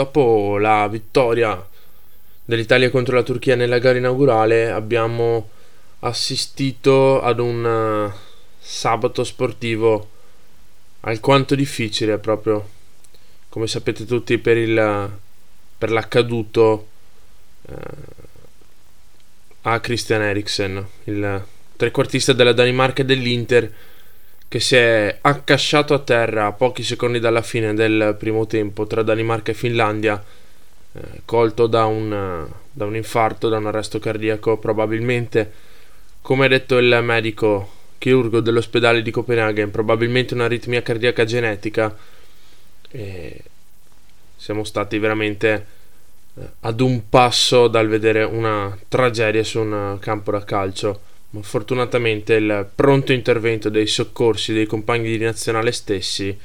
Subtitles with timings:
[0.00, 1.62] dopo la vittoria
[2.42, 5.50] dell'Italia contro la Turchia nella gara inaugurale abbiamo
[6.00, 8.18] assistito ad un uh,
[8.58, 10.08] sabato sportivo
[11.00, 12.66] alquanto difficile proprio
[13.50, 15.10] come sapete tutti per, il,
[15.76, 16.88] per l'accaduto
[17.60, 17.74] uh,
[19.62, 21.44] a Christian Eriksen il
[21.76, 23.70] trequartista della Danimarca e dell'Inter
[24.50, 29.04] che si è accasciato a terra a pochi secondi dalla fine del primo tempo tra
[29.04, 30.20] Danimarca e Finlandia
[30.92, 35.52] eh, colto da un, da un infarto, da un arresto cardiaco, probabilmente,
[36.20, 41.96] come ha detto il medico chirurgo dell'ospedale di Copenaghen, probabilmente un'aritmia cardiaca genetica.
[42.90, 43.42] E
[44.34, 45.66] siamo stati veramente
[46.34, 51.02] eh, ad un passo dal vedere una tragedia su un campo da calcio.
[51.30, 56.36] Ma fortunatamente il pronto intervento dei soccorsi dei compagni di nazionale stessi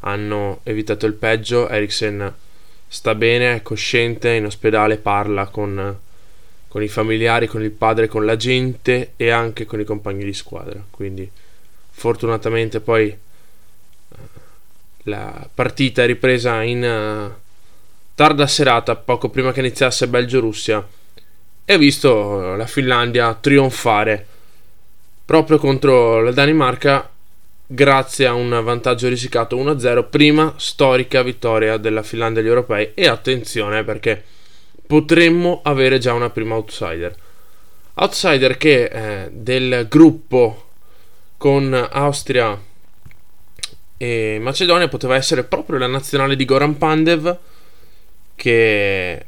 [0.00, 1.68] hanno evitato il peggio.
[1.68, 2.34] Eriksen
[2.86, 5.98] sta bene, è cosciente, in ospedale parla con,
[6.68, 10.32] con, i familiari, con il padre, con la gente e anche con i compagni di
[10.32, 10.80] squadra.
[10.88, 11.28] Quindi
[11.90, 14.16] fortunatamente poi uh,
[15.02, 17.40] la partita è ripresa in uh,
[18.14, 20.86] tarda serata, poco prima che iniziasse Belgio-Russia
[21.70, 24.26] e ho visto la Finlandia trionfare
[25.22, 27.10] proprio contro la Danimarca
[27.66, 33.84] grazie a un vantaggio risicato 1-0, prima storica vittoria della Finlandia agli europei e attenzione
[33.84, 34.24] perché
[34.86, 37.14] potremmo avere già una prima outsider.
[37.96, 40.70] Outsider che eh, del gruppo
[41.36, 42.58] con Austria
[43.98, 47.38] e Macedonia poteva essere proprio la nazionale di Goran Pandev
[48.34, 49.26] che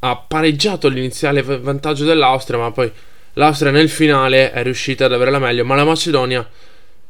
[0.00, 2.90] ha pareggiato l'iniziale vantaggio dell'Austria ma poi
[3.34, 6.48] l'Austria nel finale è riuscita ad avere la meglio ma la Macedonia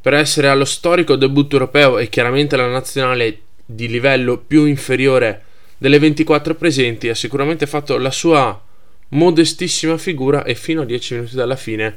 [0.00, 5.42] per essere allo storico debutto europeo e chiaramente la nazionale di livello più inferiore
[5.78, 8.62] delle 24 presenti, ha sicuramente fatto la sua
[9.08, 11.96] modestissima figura e fino a 10 minuti dalla fine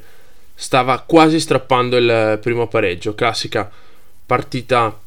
[0.56, 3.16] stava quasi strappando il primo pareggio.
[3.16, 3.72] Classica
[4.26, 5.00] partita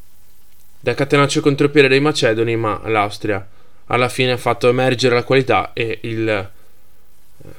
[0.80, 3.46] da catenaccio contropiede dei macedoni, ma l'Austria
[3.92, 6.50] alla fine ha fatto emergere la qualità e il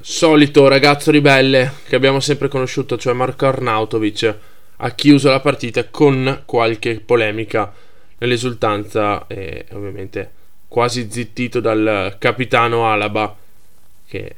[0.01, 4.35] solito ragazzo ribelle che abbiamo sempre conosciuto, cioè Marko Arnautovic,
[4.77, 7.71] ha chiuso la partita con qualche polemica
[8.17, 10.31] nell'esultanza e ovviamente
[10.67, 13.35] quasi zittito dal capitano Alaba
[14.07, 14.35] che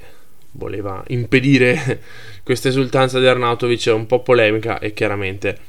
[0.51, 2.01] voleva impedire
[2.43, 5.59] questa esultanza di Arnautovic un po' polemica e chiaramente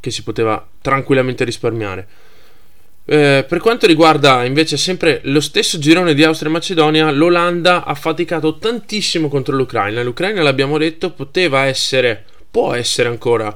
[0.00, 2.08] che si poteva tranquillamente risparmiare.
[3.12, 7.94] Eh, per quanto riguarda invece sempre lo stesso girone di Austria e Macedonia, l'Olanda ha
[7.96, 10.00] faticato tantissimo contro l'Ucraina.
[10.04, 13.52] L'Ucraina, l'abbiamo detto, poteva essere, può essere ancora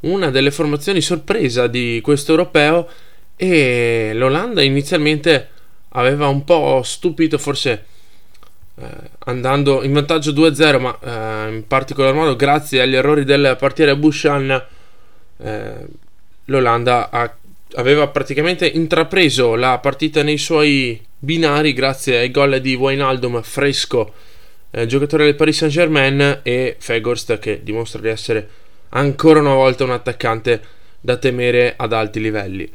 [0.00, 2.88] una delle formazioni sorpresa di questo europeo
[3.36, 5.48] e l'Olanda inizialmente
[5.90, 7.84] aveva un po' stupito forse
[8.76, 8.86] eh,
[9.26, 14.64] andando in vantaggio 2-0 ma eh, in particolar modo grazie agli errori del portiere Bushan
[15.36, 15.86] eh,
[16.46, 17.32] l'Olanda ha,
[17.74, 24.12] aveva praticamente intrapreso la partita nei suoi binari grazie ai gol di Wijnaldum fresco
[24.70, 28.48] eh, giocatore del Paris Saint Germain e Fegorst che dimostra di essere
[28.90, 30.60] ancora una volta un attaccante
[31.00, 32.70] da temere ad alti livelli.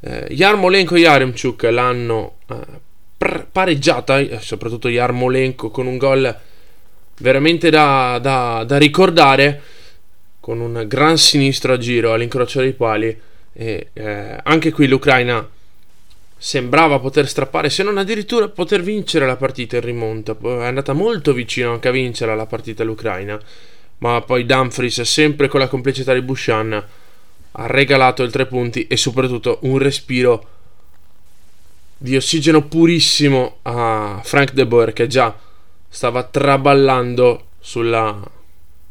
[0.00, 6.38] Eh, Yarmolenko e Yaremchuk l'hanno eh, pareggiata, eh, soprattutto Yarmolenko con un gol
[7.18, 9.62] veramente da, da, da, ricordare,
[10.40, 13.18] con un gran sinistro a giro all'incrocio dei pali.
[13.52, 15.48] E eh, anche qui l'Ucraina
[16.36, 20.36] sembrava poter strappare, se non addirittura poter vincere la partita in rimonta.
[20.40, 23.40] È andata molto vicino anche a vincere la partita l'Ucraina
[24.00, 26.72] ma poi Dumfries, sempre con la complicità di Bushan,
[27.52, 30.46] ha regalato il tre punti e soprattutto un respiro
[31.96, 35.36] di ossigeno purissimo a Frank De Boer che già
[35.86, 38.18] stava traballando sulla,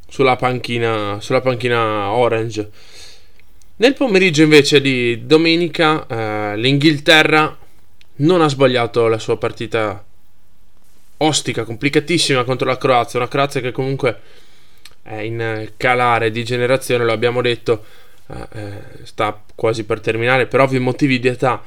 [0.07, 2.69] sulla, panchina, sulla panchina orange.
[3.81, 7.57] Nel pomeriggio invece di domenica eh, l'Inghilterra
[8.17, 10.03] non ha sbagliato la sua partita
[11.15, 14.19] ostica, complicatissima contro la Croazia, una Croazia che comunque
[15.01, 17.85] è in calare di generazione, lo abbiamo detto,
[18.27, 18.71] eh, eh,
[19.03, 21.63] sta quasi per terminare per ovvi motivi di età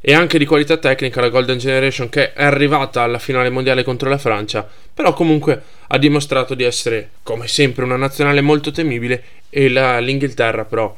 [0.00, 4.08] e anche di qualità tecnica la Golden Generation che è arrivata alla finale mondiale contro
[4.08, 9.68] la Francia, però comunque ha dimostrato di essere come sempre una nazionale molto temibile e
[9.68, 10.96] la, l'Inghilterra però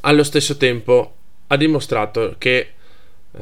[0.00, 1.14] allo stesso tempo
[1.48, 2.72] ha dimostrato che
[3.32, 3.40] eh,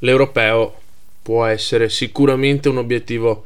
[0.00, 0.80] l'europeo
[1.22, 3.44] può essere sicuramente un obiettivo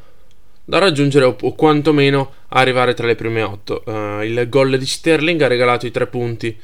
[0.65, 3.83] da raggiungere o, quantomeno arrivare tra le prime 8.
[3.85, 6.57] Uh, eh, il gol di Sterling ha regalato i tre punti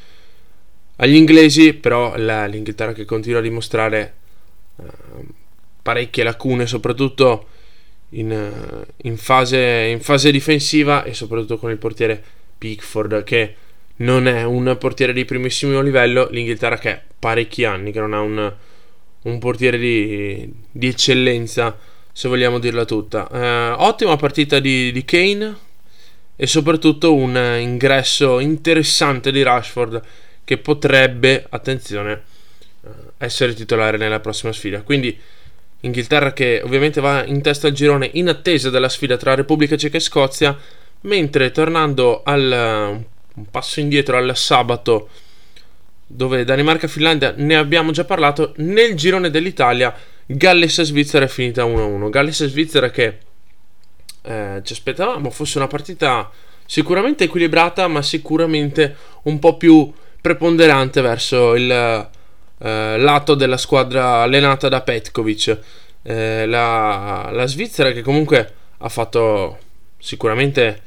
[0.96, 4.14] agli inglesi, però l'Inghilterra che continua a dimostrare
[4.76, 4.84] uh,
[5.82, 7.48] parecchie lacune, soprattutto
[8.10, 12.22] in, in, fase, in fase difensiva e soprattutto con il portiere
[12.56, 13.54] Pickford che
[13.98, 18.20] non è un portiere di primissimo livello, l'Inghilterra che è parecchi anni che non ha
[18.20, 18.52] un,
[19.22, 21.76] un portiere di, di, eccellenza,
[22.12, 23.28] se vogliamo dirla tutta.
[23.30, 25.56] Eh, ottima partita di, di, Kane
[26.36, 30.02] e soprattutto un ingresso interessante di Rashford
[30.44, 32.22] che potrebbe, attenzione,
[32.82, 34.82] eh, essere titolare nella prossima sfida.
[34.82, 35.18] Quindi
[35.80, 39.96] Inghilterra che ovviamente va in testa al girone in attesa della sfida tra Repubblica Ceca
[39.96, 40.56] e Scozia,
[41.02, 43.04] mentre tornando al
[43.38, 45.08] un passo indietro al sabato
[46.06, 49.94] dove Danimarca e Finlandia ne abbiamo già parlato nel girone dell'Italia
[50.26, 53.18] Galles e Svizzera è finita 1-1 Galles e Svizzera che
[54.22, 56.30] eh, ci aspettavamo fosse una partita
[56.66, 64.68] sicuramente equilibrata ma sicuramente un po' più preponderante verso il eh, lato della squadra allenata
[64.68, 65.58] da Petkovic.
[66.02, 69.58] Eh, la, la Svizzera che comunque ha fatto
[69.98, 70.82] sicuramente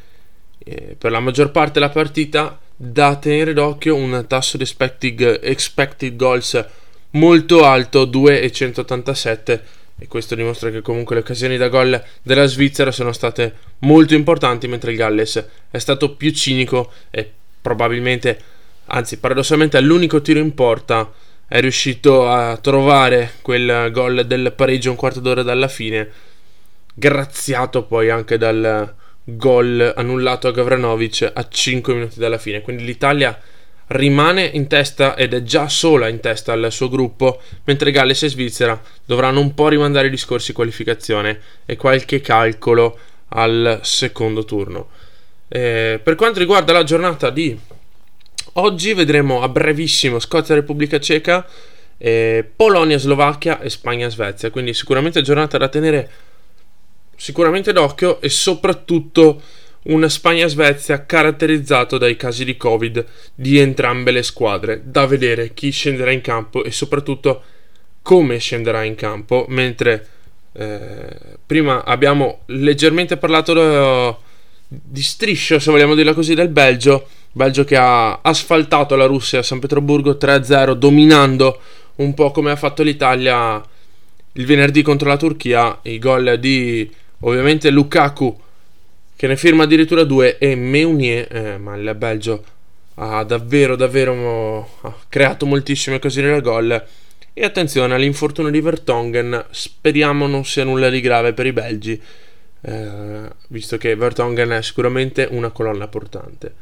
[0.64, 6.16] eh, per la maggior parte della partita da tenere d'occhio un tasso di expected, expected
[6.16, 6.66] goals
[7.12, 9.64] molto alto 2,187
[10.00, 14.68] e questo dimostra che comunque le occasioni da gol della Svizzera sono state molto importanti
[14.68, 17.30] mentre il Galles è stato più cinico e
[17.62, 18.40] probabilmente
[18.86, 21.12] anzi paradossalmente all'unico tiro in porta
[21.48, 26.10] è riuscito a trovare quel gol del pareggio un quarto d'ora dalla fine
[26.94, 32.62] graziato poi anche dal gol annullato a Gavranovic a 5 minuti dalla fine.
[32.62, 33.40] Quindi l'Italia
[33.88, 38.30] rimane in testa ed è già sola in testa al suo gruppo, mentre Galles e
[38.30, 42.98] Svizzera dovranno un po' rimandare i discorsi qualificazione e qualche calcolo
[43.30, 44.90] al secondo turno.
[45.48, 47.58] Eh, per quanto riguarda la giornata di
[48.54, 51.46] oggi, vedremo a brevissimo Scozia-Repubblica Ceca,
[51.98, 56.10] eh, Polonia-Slovacchia e Spagna-Svezia, quindi sicuramente giornata da tenere
[57.22, 59.40] sicuramente d'occhio e soprattutto
[59.84, 66.10] una Spagna-Svezia caratterizzato dai casi di Covid di entrambe le squadre, da vedere chi scenderà
[66.10, 67.44] in campo e soprattutto
[68.02, 70.08] come scenderà in campo, mentre
[70.54, 71.16] eh,
[71.46, 74.18] prima abbiamo leggermente parlato da,
[74.68, 79.44] di striscio, se vogliamo dirla così, del Belgio, Belgio che ha asfaltato la Russia a
[79.44, 81.60] San Pietroburgo 3-0, dominando
[81.98, 83.64] un po' come ha fatto l'Italia
[84.34, 86.90] il venerdì contro la Turchia, i gol di
[87.22, 88.40] Ovviamente Lukaku
[89.16, 92.44] che ne firma addirittura due e Meunier, eh, ma il Belgio
[92.96, 96.86] ha davvero davvero ha creato moltissime occasioni da gol.
[97.34, 102.02] E attenzione all'infortunio di Vertongen, speriamo non sia nulla di grave per i belgi,
[102.62, 106.56] eh, visto che Vertongen è sicuramente una colonna portante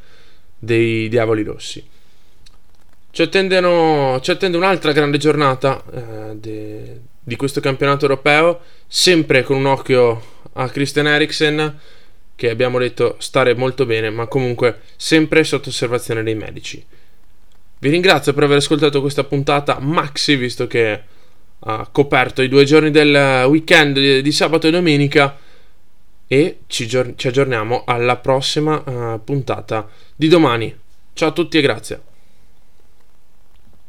[0.60, 1.82] dei Diavoli Rossi.
[3.12, 9.56] Ci, attendono, ci attende un'altra grande giornata eh, de, di questo campionato europeo, sempre con
[9.56, 10.22] un occhio
[10.60, 11.80] a Christian Eriksen
[12.36, 16.82] che abbiamo detto stare molto bene, ma comunque sempre sotto osservazione dei medici.
[17.80, 21.02] Vi ringrazio per aver ascoltato questa puntata Maxi, visto che
[21.60, 25.38] ha coperto i due giorni del weekend di sabato e domenica.
[26.28, 30.74] E ci, ci aggiorniamo alla prossima uh, puntata di domani.
[31.14, 32.09] Ciao a tutti e grazie.